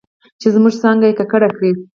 [0.39, 1.71] چې زموږ څانګه یې ککړه کړې